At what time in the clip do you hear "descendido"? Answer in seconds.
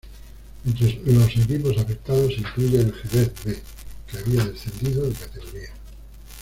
4.45-5.05